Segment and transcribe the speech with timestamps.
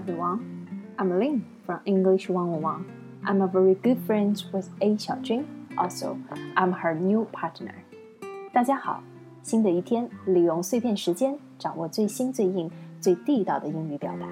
[0.00, 0.40] everyone.
[0.96, 2.86] I'm Lin from English 101.
[3.26, 5.44] I'm a very good friend with A 小军.
[5.76, 6.16] Also,
[6.56, 7.74] I'm her new partner.
[8.50, 9.02] 大家好，
[9.42, 14.26] 新的一天，利用碎片时间，掌握最新最硬、最地道的英语表达，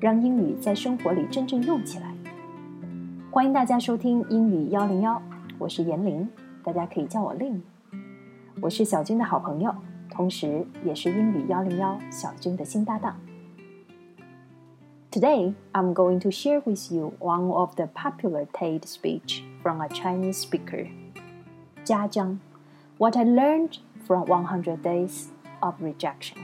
[0.00, 2.12] 让英语在生活里真正用起来。
[3.30, 5.22] 欢迎大家收听英语幺零幺，
[5.56, 6.28] 我是严玲，
[6.64, 7.60] 大家可以叫我 Lin。
[8.60, 9.72] 我是小军的好朋友，
[10.10, 13.16] 同时也是英语幺零幺小军的新搭档。
[15.15, 20.37] Today, I'm going to share with you one of the popular TED speech from a Chinese
[20.37, 20.87] speaker,
[21.83, 22.39] Jia Zhang,
[22.97, 25.27] what I learned from 100 Days
[25.61, 26.37] of Rejection.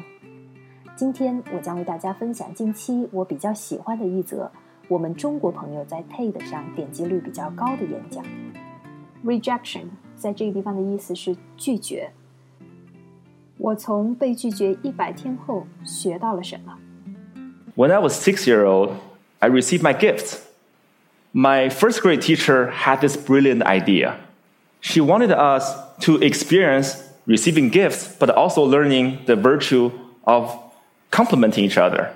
[0.95, 4.51] 今天我将为大家分享近期我比较喜欢的一则
[4.87, 8.25] 我们中国朋友在 TED 上点击率比较高的演讲。
[9.23, 12.11] Rejection 在这个地方的意思是拒绝。
[13.57, 16.77] 我从被拒绝一百天后学到了什么
[17.74, 18.98] ？When I was six year old,
[19.40, 20.46] I received my gifts.
[21.32, 24.20] My first grade teacher had this brilliant idea.
[24.80, 29.90] She wanted us to experience receiving gifts, but also learning the virtue
[30.24, 30.58] of
[31.10, 32.12] complimenting each other.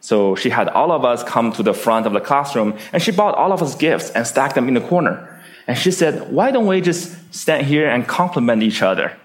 [0.00, 3.10] So she had all of us come to the front of the classroom and she
[3.12, 5.40] bought all of us gifts and stacked them in the corner.
[5.66, 9.16] And she said, Why don't we just stand here and compliment each other?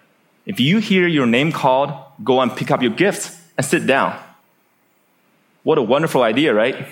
[0.45, 4.19] If you hear your name called, go and pick up your gifts and sit down.
[5.63, 6.87] What a wonderful idea, right?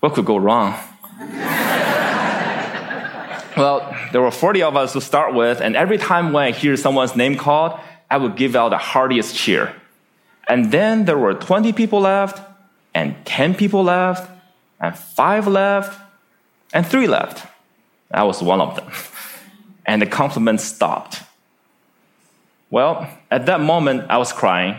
[0.00, 0.74] What could go wrong?
[3.56, 6.76] well, there were 40 of us to start with, and every time when I hear
[6.76, 9.74] someone's name called, I would give out the heartiest cheer.
[10.46, 12.38] And then there were 20 people left,
[12.92, 14.30] and 10 people left,
[14.78, 15.98] and 5 left,
[16.74, 17.46] and 3 left.
[18.10, 18.90] I was one of them.
[19.86, 21.22] And the compliments stopped.
[22.70, 24.76] Well, at that moment, I was crying,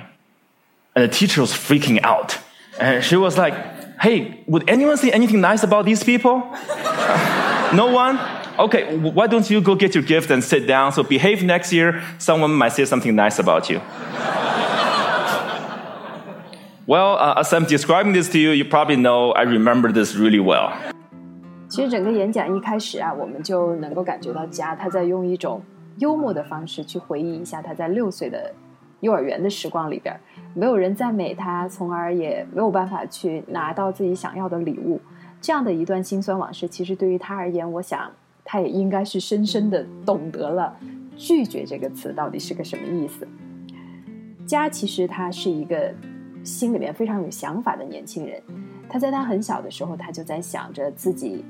[0.96, 2.40] and the teacher was freaking out.
[2.79, 3.55] And she was like,
[4.01, 6.43] Hey, would anyone say anything nice about these people?
[7.75, 8.19] no one?
[8.59, 10.93] Okay, why don't you go get your gift and sit down?
[10.93, 12.03] So behave next year.
[12.19, 13.81] Someone might say something nice about you.
[16.87, 20.41] well, uh, as I'm describing this to you, you probably know I remember this really
[20.41, 20.73] well.
[21.69, 25.63] 其实整个演讲一开始啊，我们就能够感觉到家他在用一种
[25.99, 28.53] 幽默的方式去回忆一下他在六岁的
[29.06, 30.20] 幼儿园的时光里边，
[30.56, 35.00] 没有人赞美他，从而也没有办法去拿到自己想要的礼物。
[35.40, 38.12] 这样的一段心酸往事，其实对于他而言，我想
[38.44, 40.76] 他也应该是深深的懂得了
[41.16, 43.28] “拒绝”这个词到底是个什么意思。
[44.48, 45.94] 家其实他是一个
[46.44, 48.42] 心里面非常有想法的年轻人，
[48.90, 51.46] 他在他很小的时候，他就在想着自己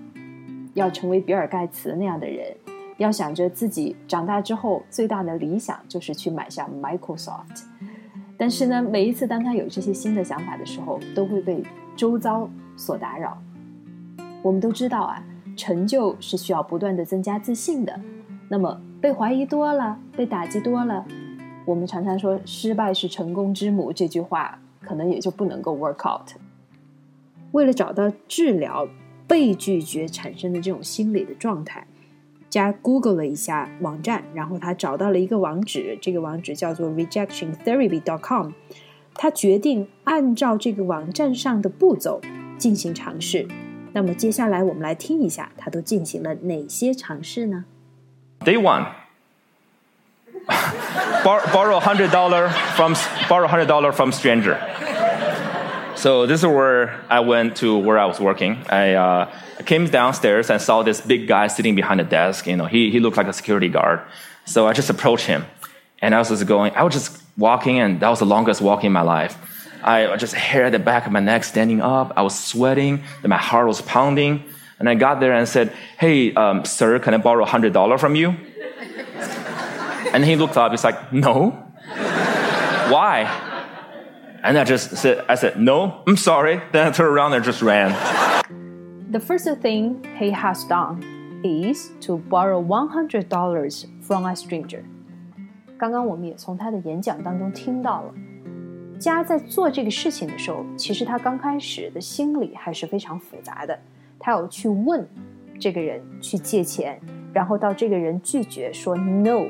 [0.74, 2.54] 要成为比尔盖茨那样的人。
[2.98, 7.64] 要想着自己长大之后最大的理想就是去买下 Microsoft，
[8.38, 11.62] 但是呢，每一次当他有这些新的想法的时候，都会被
[11.96, 13.38] 周遭所打扰。
[14.42, 15.22] 我们都知道啊，
[15.58, 18.00] 成就是需要不断的增加自信的。
[18.48, 21.06] 那么被怀疑多了，被打击多了，
[21.66, 26.30] 我们常常说“失败是成功之母”这句话，可能也就不能够 work out。
[27.52, 28.88] 为了找到治疗
[29.28, 31.86] 被拒绝产生的这种心理的状态。
[32.55, 38.51] 加 Google 了一下网站，然后他找到了一个网址，这个网址叫做 rejectiontherapy.com。
[39.15, 42.21] 他决定按照这个网站上的步骤
[42.57, 43.47] 进行尝试。
[43.93, 47.65] 那么接下来我们来听一下，他都进行了哪些尝试呢？
[48.45, 48.87] Day one.
[51.23, 52.95] borrow hundred dollar from
[53.29, 54.57] borrow hundred dollar from stranger.
[56.06, 58.64] So this is where I went to where I was working.
[58.70, 59.32] I, uh,
[59.66, 62.46] came downstairs and saw this big guy sitting behind the desk.
[62.46, 64.02] You know, he, he looked like a security guard.
[64.46, 65.48] So I just approached him.
[66.04, 68.84] And I was just going, I was just walking, and that was the longest walk
[68.84, 69.36] in my life.
[69.84, 72.14] I just hair at the back of my neck standing up.
[72.16, 74.44] I was sweating, and my heart was pounding.
[74.78, 78.36] And I got there and said, Hey, um, sir, can I borrow $100 from you?
[80.14, 80.70] and he looked up.
[80.70, 81.50] He's like, No.
[82.94, 83.45] Why?
[84.45, 86.61] And I just said, I said, no, I'm sorry.
[86.73, 87.95] Then I turned around and just ran.
[89.11, 91.03] The first thing he has done
[91.45, 94.83] is to borrow $100 from a stranger.
[95.79, 98.15] 刚刚我们也从他的演讲当中听到了，
[98.99, 103.79] 家在做这个事情的时候，其实他刚开始的心理还是非常复杂的。
[104.19, 105.07] 他有去问
[105.59, 107.01] 这个人去借钱，
[107.33, 109.49] 然后到这个人拒绝说 no，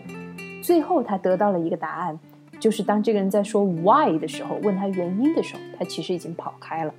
[0.63, 2.19] 最后他得到了一个答案，
[2.65, 6.93] 就是当这个人在说 why 的时候，问他原因的时候，他其实已经跑开了。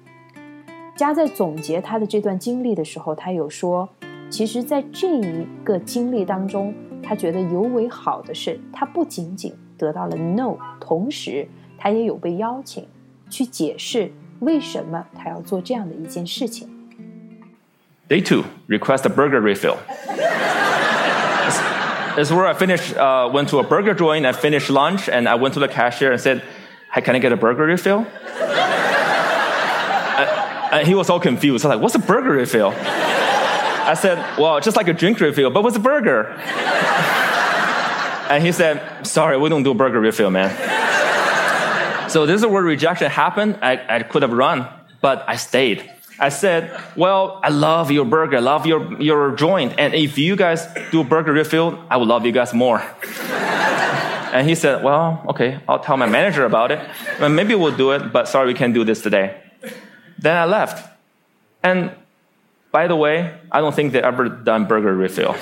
[0.95, 3.89] 加在总结他的这段经历的时候，他有说，
[4.29, 11.47] 其实，在这一个经历当中，他觉得尤为好的是，他不仅仅得到了 no，同时
[11.77, 12.85] 他也有被邀请
[13.29, 16.69] 去解释 为什么他要做这样的一件事情。
[18.07, 19.77] Day two, request a burger refill.
[22.18, 25.34] Is where I finished, uh, went to a burger joint, I finished lunch, and I
[25.34, 26.42] went to the cashier and said,
[26.90, 27.98] Hey, can I get a burger refill?
[30.72, 31.66] and, he was all confused.
[31.66, 32.72] I was like, What's a burger refill?
[32.74, 36.28] I said, Well, just like a drink refill, but what's a burger?
[38.30, 42.08] and he said, Sorry, we don't do a burger refill, man.
[42.08, 43.58] so this is where rejection happened.
[43.60, 44.66] I, I could have run,
[45.02, 45.92] but I stayed.
[46.19, 49.73] I said, Well, I love your burger, I love your, your joint.
[49.77, 52.81] And if you guys do a burger refill, I would love you guys more.
[54.31, 56.79] and he said, Well, okay, I'll tell my manager about it.
[57.19, 59.41] Well, maybe we'll do it, but sorry, we can't do this today.
[60.19, 60.87] Then I left.
[61.63, 61.91] And
[62.71, 65.35] by the way, I don't think they ever done burger refill.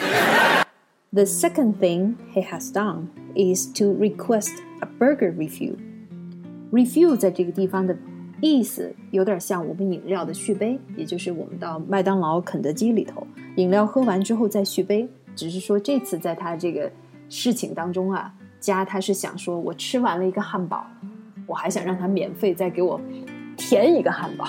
[1.12, 4.52] The second thing he has done is to request
[4.82, 5.76] a burger refill.
[6.72, 7.98] Refill 在这个地方的
[8.45, 13.27] 意思有点像我们饮料的续杯，也就是我们到麦当劳、肯德基里头，
[13.57, 15.09] 饮料喝完之后再续杯。
[15.35, 16.93] 只是说这次在他这个
[17.31, 20.85] 事情当中啊，加他是想说我吃完了一个汉堡，
[21.47, 23.01] 我还想让他免费再给我
[23.57, 24.45] 填一个汉堡。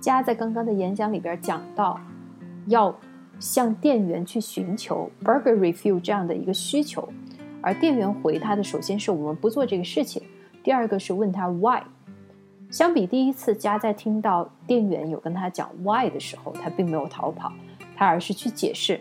[0.00, 2.00] 加在刚刚的演讲里边讲到，
[2.68, 2.98] 要
[3.38, 7.06] 向店员去寻求 burger refill 这样的一个需求，
[7.60, 10.22] 而店员回他的首先是我们不做这个事情，
[10.64, 11.82] 第二个是问他 why。
[12.70, 17.50] 相比第一次，加在听到店员有跟他讲 why 的时候，他并没有逃跑，
[17.96, 19.00] 他而是去解释，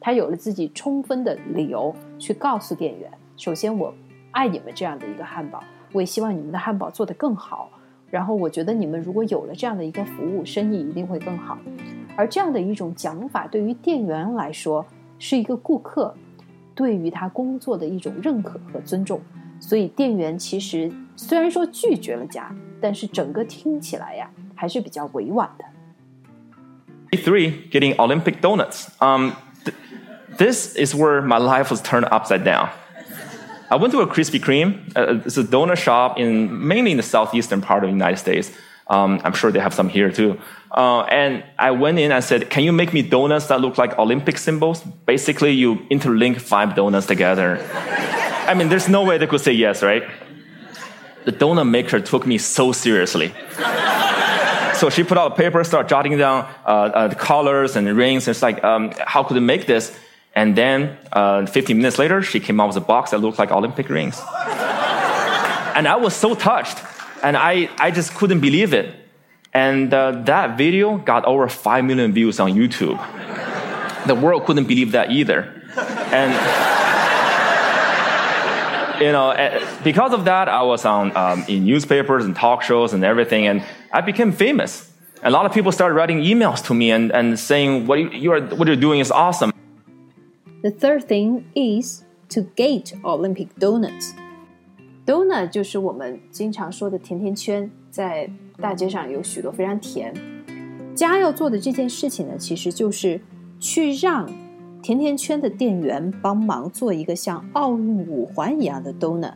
[0.00, 3.94] 他有了自己充分的理由去告诉店员：首先，我
[4.32, 5.62] 爱你们这样的一个汉堡，
[5.92, 7.70] 我也希望你们的汉堡做得更好。
[8.10, 11.56] 然后，我觉得你们如果有了这样的一个服务，生意一定会更好。
[12.16, 14.84] 而这样的一种讲法，对于店员来说，
[15.20, 16.12] 是一个顾客
[16.74, 19.20] 对于他工作的一种认可和尊重。
[19.60, 22.52] 所以，店员其实虽然说拒绝了家。
[22.83, 25.65] 但是整个听起来呀，还是比较委婉的。
[27.17, 28.87] Three, getting Olympic donuts.
[28.99, 29.33] Um,
[29.65, 29.73] th
[30.37, 32.69] this is where my life was turned upside down.
[33.69, 34.91] I went to a Krispy Kreme.
[34.95, 38.51] Uh, it's a donut shop in mainly in the southeastern part of the United States.
[38.87, 40.37] Um, I'm sure they have some here too.
[40.71, 43.97] Uh, and I went in and said, "Can you make me donuts that look like
[43.99, 47.59] Olympic symbols?" Basically, you interlink five donuts together.
[48.47, 50.03] I mean, there's no way they could say yes, right?
[51.24, 53.32] The donut maker took me so seriously.
[54.74, 57.94] so she put out a paper, started jotting down uh, uh, the colors and the
[57.94, 58.26] rings.
[58.28, 59.98] And it's like, um, how could we make this?
[60.34, 63.50] And then uh, 15 minutes later, she came out with a box that looked like
[63.50, 64.18] Olympic rings.
[64.18, 66.78] and I was so touched.
[67.22, 68.94] And I, I just couldn't believe it.
[69.54, 72.98] And uh, that video got over 5 million views on YouTube.
[74.06, 75.62] The world couldn't believe that either.
[76.12, 76.73] And
[79.03, 82.93] you know, eh, because of that, I was on um, in newspapers and talk shows
[82.93, 83.61] and everything, and
[83.91, 84.91] I became famous.
[85.21, 88.41] A lot of people started writing emails to me and, and saying, what, you are,
[88.41, 89.51] what you're doing is awesome.
[90.61, 94.13] The third thing is to gate Olympic donuts.
[95.05, 98.29] Donut 就是我们经常说的甜甜圈，在
[98.61, 100.13] 大街上有许多非常甜。
[100.95, 103.19] 家要做的这件事情呢，其实就是
[103.59, 104.29] 去让
[104.84, 109.32] 甜甜圈的店员帮忙做一个像奥运五环一样的 donut。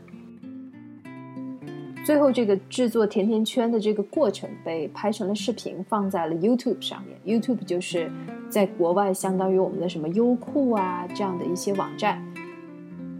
[2.05, 7.41] 最后，这个制作甜甜圈的这个过程被拍成了视频，放在了 YouTube 上面。
[7.41, 8.13] YouTube 就是
[8.51, 12.23] 在国外相当于我们的什么优酷啊这样的一些网站，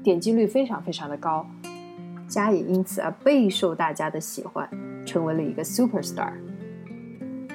[0.03, 1.47] 点击率非常非常的高。
[2.29, 4.69] 家也因此啊备受大家的喜欢，
[5.07, 6.35] 成为了一个 super star。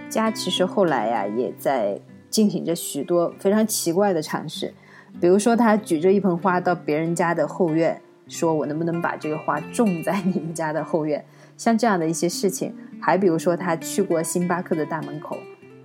[0.10, 2.01] 家其实后来呀也在。
[2.34, 4.74] 进行着许多非常奇怪的尝试，
[5.22, 11.24] 比如说他举着一盆花到别人家的后院，说我能不能把这个花种在你们家的后院？
[11.58, 15.38] 像这样的一些事情，还比如说他去过星巴克的大门口，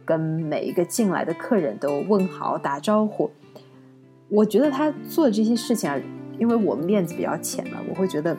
[0.06, 3.30] 跟每一个进来的客人都问好打招呼。
[4.30, 6.00] 我觉得他做这些事情啊，
[6.38, 8.34] 因为我们面子比较浅嘛，我会觉得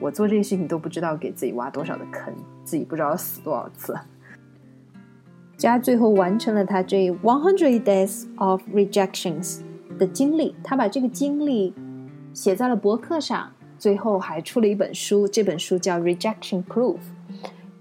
[0.00, 2.34] 我做这些事情都不知道给自己挖多少的坑，
[2.64, 3.94] 自己不知道死多少次。
[5.57, 9.59] 加最后完成了他这 one hundred days of rejections
[9.97, 11.73] 的经历，他把这个经历
[12.33, 16.97] 写在了博客上，最后还出了一本书，这本书叫 Rejection Proof。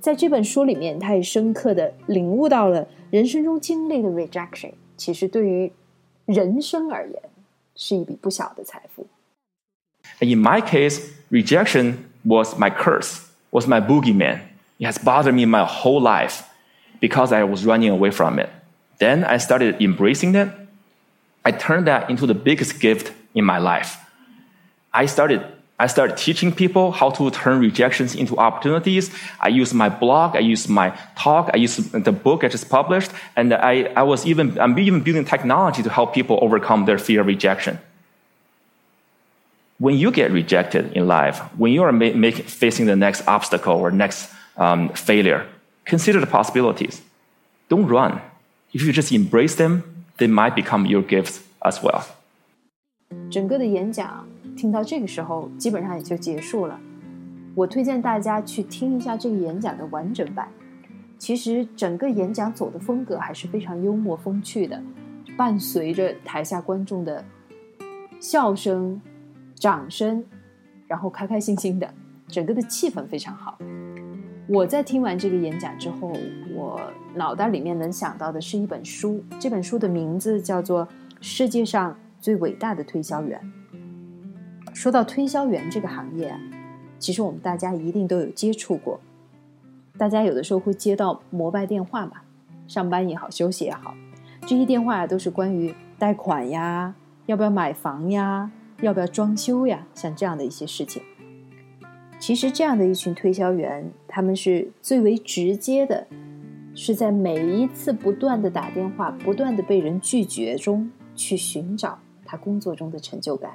[0.01, 5.73] 在这本书里面，他也深刻的领悟到了人生中经历的 rejection，其实对于
[6.25, 7.23] 人生而言
[7.75, 9.07] 是一笔不小的财富。
[10.21, 14.39] In my case, rejection was my curse, was my boogeyman.
[14.79, 16.43] It has bothered me my whole life
[17.04, 18.50] because I was running away from it.
[18.98, 20.48] Then I started embracing it.
[21.44, 23.98] I turned that into the biggest gift in my life.
[24.94, 25.42] I started
[25.86, 29.06] I started teaching people how to turn rejections into opportunities.
[29.42, 31.76] I use my blog, I use my talk, I use
[32.10, 35.90] the book I just published, and I, I was even, I'm even building technology to
[35.90, 37.80] help people overcome their fear of rejection.
[39.80, 43.76] When you get rejected in life, when you are ma- make, facing the next obstacle
[43.84, 45.42] or next um, failure,
[45.85, 47.01] consider the possibilities.
[47.69, 48.21] Don't run.
[48.73, 49.83] If you just embrace them,
[50.19, 52.03] they might become your gifts as well.
[53.31, 54.27] 整个的演讲
[54.57, 56.79] 听到这个时候，基本上也就结束了。
[57.55, 60.49] 我推荐大家去听一下这个演讲的完整版。
[61.19, 64.81] 其实整个演讲走的风格还是非常幽默风趣的，
[65.37, 67.25] 伴随着台下观众的
[68.21, 69.01] 笑声、
[69.57, 70.25] 掌声，
[70.87, 71.93] 然后开开心心的，
[72.29, 73.59] 整个的气氛非常好。
[74.48, 76.12] 我在听完这个演讲之后，
[76.54, 76.80] 我
[77.16, 80.86] 脑袋里面能想到的是一本书，这本书的名字叫做
[81.22, 83.40] 《世界上最伟大的推销员》。
[84.76, 86.40] 说到推销员这个行业啊，
[87.00, 89.00] 其实我们大家一定都有接触过。
[89.98, 92.14] 大家有的时候会接到摩拜电话嘛，
[92.68, 93.96] 上班也好，休息也好，
[94.42, 96.94] 这些电话都是关于贷款呀，
[97.28, 101.02] 要不要买房呀，要不要装修呀，像这样的一些事情。
[102.26, 106.08] 其实这样的一群推销员，他们是最为直接的，
[106.74, 113.52] 是在每一次不断的打电话、不断的被人拒绝中，去寻找他工作中的成就感。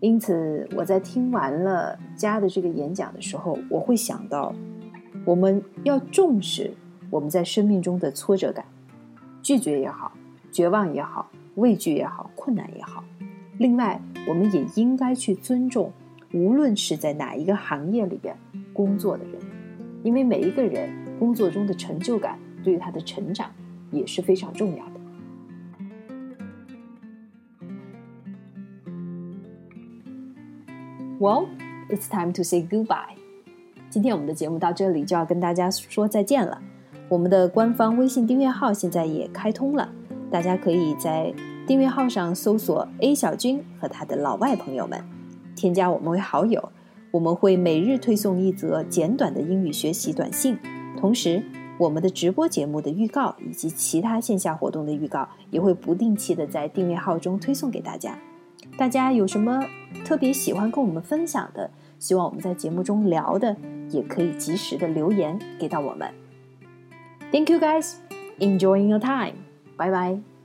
[0.00, 4.52] 因此，我在听完了家的这个演讲的时候，我会想到，
[5.24, 6.72] 我们要重视
[7.10, 8.64] 我们在生命中的挫折感，
[9.40, 10.10] 拒绝也好，
[10.50, 13.04] 绝望也好，畏惧也好，困难也好。
[13.58, 15.92] 另外，我们也应该去尊重，
[16.36, 18.36] 无论是在哪一个行业里边
[18.74, 19.40] 工作的人，
[20.02, 23.50] 因为每一个人工作中的成就感，对于他的成长
[23.90, 24.92] 也是非常重要的。
[31.18, 31.46] Well,
[31.88, 33.16] it's time to say goodbye.
[33.88, 36.60] 今天我们的节目到这里就要跟大家说再见了。
[37.08, 39.88] 我们的官方微信订阅号现在也开通了，
[40.30, 41.32] 大家可以在
[41.66, 45.02] 订阅号上搜索 “A 小军”和他的老外朋友们，
[45.56, 46.70] 添加我们为好友。
[47.10, 50.58] 我们会每日推送一则简短的英语学习短信，
[50.98, 51.42] 同时
[51.78, 58.18] 我们的直播节目的预告以及其他线下活动的预告也会不定期的在订阅号中推送给大家。
[58.76, 59.64] 大家有什么
[60.04, 63.56] 特别喜欢跟我们分享的，希望我们在节目中聊的，
[63.90, 66.12] 也可以及时的留言给到我们。
[67.32, 67.94] Thank you guys,
[68.38, 69.36] enjoying your time.
[69.78, 70.35] Bye bye.